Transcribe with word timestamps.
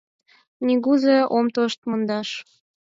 Нигузе 0.65 1.17
ом 1.37 1.45
тошт 1.55 1.79
мондаш. 1.89 2.29